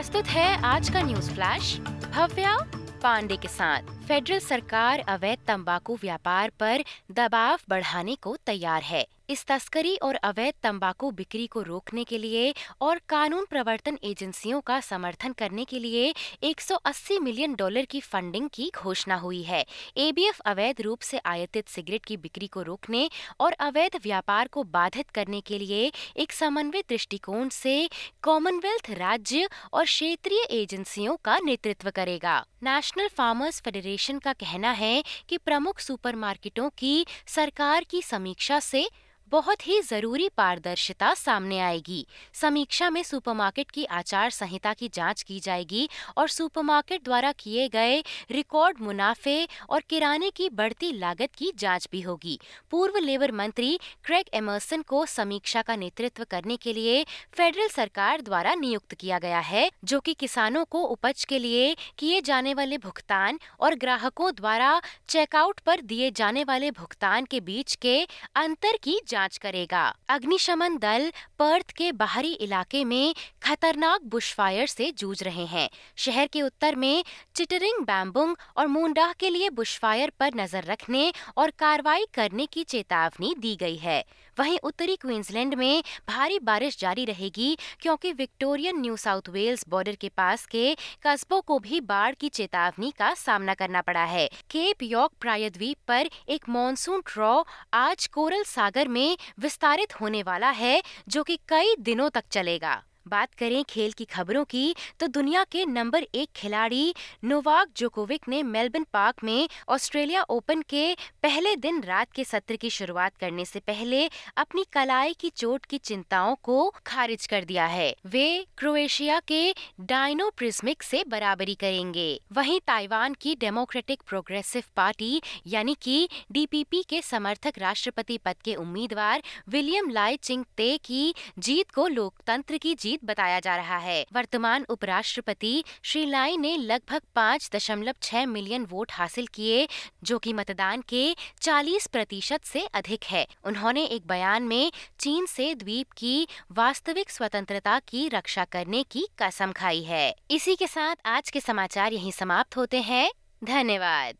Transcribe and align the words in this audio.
प्रस्तुत 0.00 0.26
है 0.26 0.62
आज 0.64 0.88
का 0.90 1.00
न्यूज़ 1.02 1.30
फ्लैश 1.30 1.78
भव्या 2.14 2.56
पांडे 3.02 3.36
के 3.36 3.48
साथ। 3.48 3.99
फेडरल 4.08 4.38
सरकार 4.38 4.98
अवैध 4.98 5.38
तंबाकू 5.46 5.96
व्यापार 5.96 6.50
पर 6.60 6.84
दबाव 7.10 7.58
बढ़ाने 7.68 8.14
को 8.14 8.36
तैयार 8.46 8.82
है। 8.82 9.06
इस 9.30 9.44
तस्करी 9.46 9.96
और 9.96 10.14
अवैध 10.14 10.54
तंबाकू 10.62 11.10
बिक्री 11.10 11.46
को 11.46 11.62
रोकने 11.62 12.04
के 12.04 12.18
लिए 12.18 12.54
और 12.80 13.00
कानून 13.08 13.44
प्रवर्तन 13.50 13.98
एजेंसियों 14.04 14.60
का 14.60 14.80
समर्थन 14.80 15.32
करने 15.32 15.64
के 15.64 15.78
लिए 15.78 16.14
180 16.42 17.18
मिलियन 17.18 17.54
डॉलर 17.54 17.84
की 17.84 18.00
फंडिंग 18.00 18.48
की 18.54 18.70
घोषणा 18.76 19.16
हुई 19.16 19.42
है। 19.42 19.64
एबीएफ 19.96 20.40
अवैध 20.40 20.80
रूप 20.80 21.00
से 21.00 21.18
आयातित 21.18 21.68
सिगरेट 21.68 22.04
की 22.04 22.16
बिक्री 22.16 22.46
को 22.46 22.62
रोकने 22.62 23.10
और 23.40 23.52
अवैध 23.52 23.96
व्यापार 24.02 24.48
को 24.48 24.62
बाधित 24.62 25.10
करने 25.10 25.40
के 25.40 25.58
लिए 25.58 25.92
एक 26.16 26.32
समन्वित 26.32 26.84
दृष्टिकोण 26.88 27.48
से 27.48 27.88
कॉमनवेल्थ 28.22 28.90
राज्य 28.90 29.48
और 29.72 29.84
क्षेत्रीय 29.84 30.42
एजेंसियों 30.50 31.16
का 31.24 31.38
नेतृत्व 31.38 31.90
करेगा। 31.90 32.44
नेशनल 32.62 33.08
फार्मर्स 33.08 33.60
फेडरेशन 33.60 33.89
का 34.18 34.32
कहना 34.32 34.70
है 34.70 35.04
कि 35.28 35.38
प्रमुख 35.38 35.78
सुपरमार्केटों 35.78 36.70
की 36.78 37.06
सरकार 37.26 37.84
की 37.84 38.02
समीक्षा 38.02 38.60
से 38.60 38.88
बहुत 39.32 39.66
ही 39.66 39.80
ज़रूरी 39.80 40.28
पारदर्शिता 40.28 41.12
सामने 41.14 41.58
आएगी। 41.60 42.06
समीक्षा 42.34 42.88
में 42.90 43.02
सुपरमार्केट 43.02 43.70
की 43.70 43.84
आचार 43.84 44.30
संहिता 44.30 44.72
की 44.72 44.88
जाँच 44.88 45.22
की 45.22 45.38
जाएगी 45.40 45.88
और 46.16 46.28
सुपरमार्केट 46.28 47.04
द्वारा 47.04 47.30
किए 47.32 47.68
गए 47.68 48.00
रिकॉर्ड 48.30 48.80
मुनाफे 48.80 49.48
और 49.70 49.80
किराने 49.80 50.30
की 50.30 50.48
बढ़ती 50.50 50.92
लागत 50.92 51.34
की 51.34 51.52
जाँच 51.56 51.88
भी 51.92 52.00
होगी। 52.00 52.38
पूर्व 52.70 52.96
लेबर 52.96 53.32
मंत्री 53.32 53.78
क्रेग 54.04 54.34
एमर्सन 54.34 54.82
को 54.82 55.04
समीक्षा 55.06 55.62
का 55.62 55.76
नेतृत्व 55.76 56.24
करने 56.30 56.56
के 56.56 56.72
लिए 56.72 57.04
फेडरल 57.34 57.68
सरकार 57.68 58.20
द्वारा 58.20 58.54
नियुक्त 58.54 58.94
किया 58.94 59.18
गया 59.18 59.40
है, 59.40 59.70
जो 59.84 60.00
कि 60.00 60.14
किसानों 60.14 60.64
को 60.64 60.82
उपज 60.86 61.24
के 61.24 61.38
लिए 61.38 61.74
किए 61.98 62.20
जाने 62.22 62.54
वाले 62.54 62.78
भुगतान 62.78 63.38
और 63.60 63.74
ग्राहकों 63.76 64.32
द्वारा 64.34 64.80
चेकआउट 65.08 65.60
पर 65.60 65.80
दिए 65.82 66.10
जाने 66.12 66.44
वाले 66.44 66.70
भुगतान 66.72 67.24
के 67.24 67.40
बीच 67.42 67.74
के 67.76 67.98
अंतर 68.36 68.76
की 68.82 69.00
जाँच 69.08 69.18
जाँच 69.20 69.36
करेगा। 69.38 69.82
अग्निशमन 70.08 70.76
दल 70.78 71.10
पर्थ 71.38 71.70
के 71.70 71.90
बाहरी 71.94 72.32
इलाके 72.40 72.84
में 72.84 73.14
खतरनाक 73.50 74.00
बुशफायर 74.06 74.66
से 74.66 74.90
जूझ 74.92 75.22
रहे 75.22 75.44
हैं। 75.44 75.68
शहर 75.98 76.26
के 76.26 76.42
उत्तर 76.42 76.76
में 76.76 77.04
चिटरिंग 77.36 77.82
बैम्बुंग 77.84 78.34
और 78.56 78.66
मुंडाह 78.66 79.12
के 79.12 79.30
लिए 79.30 79.48
बुशफायर 79.50 80.10
पर 80.18 80.34
नज़र 80.36 80.64
रखने 80.64 81.12
और 81.36 81.50
कार्रवाई 81.58 82.04
करने 82.14 82.44
की 82.46 82.62
चेतावनी 82.64 83.34
दी 83.38 83.54
गई 83.56 83.76
है। 83.76 84.04
वहीं 84.36 84.58
उत्तरी 84.62 84.94
क्वींसलैंड 84.96 85.54
में 85.54 85.82
भारी 86.08 86.38
बारिश 86.38 86.78
जारी 86.78 87.04
रहेगी 87.04 87.56
क्योंकि 87.80 88.12
Victorian, 88.12 88.80
New 88.80 88.96
South 88.96 89.28
Wales 89.28 89.64
border 89.68 89.94
के 89.94 90.08
पास 90.08 90.46
के 90.46 90.74
कस्बों 91.06 91.40
को 91.40 91.58
भी 91.58 91.80
बाढ़ 91.80 92.14
की 92.14 92.28
चेतावनी 92.28 92.90
का 92.90 93.12
सामना 93.14 93.54
करना 93.54 93.80
पड़ा 93.80 94.04
है। 94.04 94.26
केप 94.50 94.82
यॉर्क 94.82 95.12
प्रायद्वीप 95.20 95.76
पर 95.88 96.10
एक 96.28 96.48
मानसून 96.48 97.02
ट्रॉ 97.06 97.42
आज 97.74 98.06
कोरल 98.08 98.44
सागर 98.44 98.88
में 98.88 99.16
विस्तारित 99.38 100.00
होने 100.00 100.22
वाला 100.22 100.50
है, 100.50 100.82
जो 101.08 101.22
कि 101.22 101.38
कई 101.48 101.74
दिनों 101.80 102.08
तक 102.10 102.24
चलेगा। 102.30 102.82
बात 103.10 103.34
करें 103.34 103.62
खेल 103.64 103.92
की 103.92 104.04
खबरों 104.04 104.44
की 104.44 104.74
तो 105.00 105.06
दुनिया 105.08 105.44
के 105.44 105.64
नंबर 105.66 106.06
एक 106.14 106.28
खिलाड़ी 106.36 106.94
नोवाक 107.24 107.68
जोकोविक 107.76 108.28
ने 108.28 108.42
मेलबर्न 108.42 108.86
पार्क 108.92 109.24
में 109.24 109.48
ऑस्ट्रेलिया 109.68 110.22
ओपन 110.30 110.62
के 110.68 110.94
पहले 111.22 111.54
दिन 111.58 111.82
रात 111.82 112.12
के 112.12 112.24
सत्र 112.24 112.56
की 112.56 112.70
शुरुआत 112.70 113.16
करने 113.16 113.44
से 113.44 113.60
पहले 113.60 114.08
अपनी 114.36 114.64
कलाई 114.72 115.14
की 115.14 115.30
चोट 115.30 115.66
की 115.66 115.78
चिंताओं 115.78 116.34
को 116.42 116.58
खारिज 116.86 117.26
कर 117.26 117.44
दिया 117.44 117.66
है। 117.66 117.94
वे 118.06 118.46
क्रोएशिया 118.58 119.20
के 119.28 119.42
डायनो 119.80 120.30
प्रिस्मिक 120.30 120.82
से 120.82 121.02
बराबरी 121.08 121.54
करेंगे। 121.54 122.08
वहीं 122.32 122.60
ताइवान 122.66 123.14
की 123.14 123.34
डेमोक्रेटिक 123.34 124.02
प्रोग्रेसिव 124.08 124.62
पार्टी, 124.76 125.20
यानी 125.46 125.76
कि 125.82 126.08
डीपीपी 126.32 126.82
के 126.82 127.02
समर्थक 127.02 127.58
राष्ट्रपति 127.58 128.18
पद 128.18 128.36
के 128.44 128.54
उम्मीदवार 128.54 129.22
विलियम 129.48 129.90
लाई 129.90 130.16
चिंग 130.16 130.44
ते 130.56 130.76
की 130.84 131.14
जीत 131.38 131.70
को 131.70 131.86
लोकतंत्र 131.88 132.58
की 132.58 132.74
जीत 132.74 132.99
जीत 133.00 133.10
बताया 133.10 133.40
जा 133.40 133.56
रहा 133.56 133.78
है। 133.78 134.06
वर्तमान 134.12 134.66
उपराष्ट्रपति 134.68 135.64
श्री 135.82 136.06
लाई 136.06 136.36
ने 136.36 136.56
लगभग 136.56 137.00
पाँच 137.14 137.50
दशमलव 137.54 137.94
छह 138.02 138.26
मिलियन 138.26 138.64
वोट 138.64 138.92
हासिल 138.92 139.26
किए, 139.26 139.68
जो 140.02 140.18
कि 140.18 140.32
मतदान 140.32 140.82
के 140.88 141.16
40 141.42 141.86
प्रतिशत 141.86 142.44
से 142.44 142.60
अधिक 142.60 143.04
है। 143.04 143.26
उन्होंने 143.44 143.84
एक 143.84 144.06
बयान 144.06 144.42
में 144.42 144.72
चीन 145.00 145.26
से 145.26 145.54
द्वीप 145.54 145.86
की 145.96 146.28
वास्तविक 146.52 147.10
स्वतंत्रता 147.10 147.78
की 147.88 148.08
रक्षा 148.08 148.44
करने 148.44 148.82
की 148.82 149.06
कसम 149.18 149.52
खाई 149.52 149.82
है। 149.82 150.14
इसी 150.30 150.56
के 150.56 150.66
साथ 150.66 150.96
आज 151.06 151.30
के 151.30 151.40
समाचार 151.40 151.92
यहीं 151.92 152.12
समाप्त 152.12 152.56
होते 152.56 152.80
हैं। 152.80 153.10
धन्यवाद। 153.44 154.16